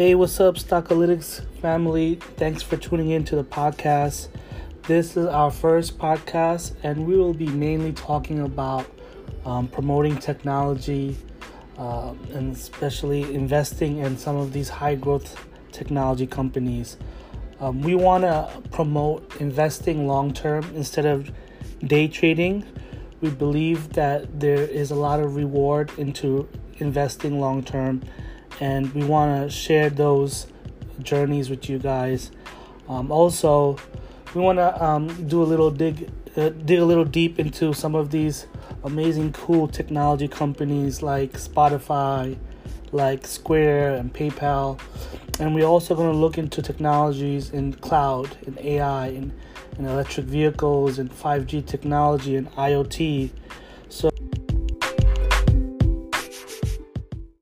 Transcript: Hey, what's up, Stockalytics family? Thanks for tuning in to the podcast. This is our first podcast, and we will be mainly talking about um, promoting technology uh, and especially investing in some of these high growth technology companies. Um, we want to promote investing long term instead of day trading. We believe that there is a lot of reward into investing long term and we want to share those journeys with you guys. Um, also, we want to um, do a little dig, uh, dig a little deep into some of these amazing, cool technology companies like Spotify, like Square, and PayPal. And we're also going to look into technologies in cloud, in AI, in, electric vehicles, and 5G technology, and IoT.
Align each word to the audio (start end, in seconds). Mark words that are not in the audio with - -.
Hey, 0.00 0.14
what's 0.14 0.40
up, 0.40 0.54
Stockalytics 0.54 1.44
family? 1.60 2.14
Thanks 2.14 2.62
for 2.62 2.78
tuning 2.78 3.10
in 3.10 3.22
to 3.24 3.36
the 3.36 3.44
podcast. 3.44 4.28
This 4.84 5.14
is 5.14 5.26
our 5.26 5.50
first 5.50 5.98
podcast, 5.98 6.72
and 6.82 7.06
we 7.06 7.18
will 7.18 7.34
be 7.34 7.48
mainly 7.48 7.92
talking 7.92 8.40
about 8.40 8.86
um, 9.44 9.68
promoting 9.68 10.16
technology 10.16 11.18
uh, 11.76 12.14
and 12.32 12.56
especially 12.56 13.34
investing 13.34 13.98
in 13.98 14.16
some 14.16 14.36
of 14.36 14.54
these 14.54 14.70
high 14.70 14.94
growth 14.94 15.46
technology 15.70 16.26
companies. 16.26 16.96
Um, 17.60 17.82
we 17.82 17.94
want 17.94 18.24
to 18.24 18.50
promote 18.70 19.36
investing 19.38 20.06
long 20.06 20.32
term 20.32 20.64
instead 20.74 21.04
of 21.04 21.30
day 21.86 22.08
trading. 22.08 22.64
We 23.20 23.28
believe 23.28 23.92
that 23.92 24.40
there 24.40 24.62
is 24.62 24.92
a 24.92 24.96
lot 24.96 25.20
of 25.20 25.36
reward 25.36 25.92
into 25.98 26.48
investing 26.78 27.38
long 27.38 27.62
term 27.62 28.02
and 28.60 28.92
we 28.94 29.04
want 29.04 29.42
to 29.42 29.50
share 29.50 29.90
those 29.90 30.46
journeys 31.02 31.50
with 31.50 31.68
you 31.68 31.78
guys. 31.78 32.30
Um, 32.88 33.10
also, 33.10 33.78
we 34.34 34.40
want 34.40 34.58
to 34.58 34.84
um, 34.84 35.26
do 35.26 35.42
a 35.42 35.44
little 35.44 35.70
dig, 35.70 36.10
uh, 36.36 36.50
dig 36.50 36.78
a 36.78 36.84
little 36.84 37.04
deep 37.04 37.38
into 37.38 37.72
some 37.72 37.94
of 37.94 38.10
these 38.10 38.46
amazing, 38.84 39.32
cool 39.32 39.66
technology 39.66 40.28
companies 40.28 41.02
like 41.02 41.32
Spotify, 41.32 42.36
like 42.92 43.26
Square, 43.26 43.96
and 43.96 44.12
PayPal. 44.12 44.80
And 45.38 45.54
we're 45.54 45.66
also 45.66 45.94
going 45.94 46.12
to 46.12 46.16
look 46.16 46.36
into 46.36 46.60
technologies 46.60 47.50
in 47.50 47.72
cloud, 47.74 48.36
in 48.46 48.58
AI, 48.58 49.08
in, 49.08 49.32
electric 49.78 50.26
vehicles, 50.26 50.98
and 50.98 51.10
5G 51.10 51.64
technology, 51.64 52.36
and 52.36 52.50
IoT. 52.52 53.30